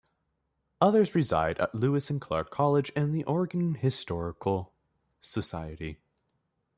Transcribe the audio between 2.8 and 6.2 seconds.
and the Oregon Historical Society.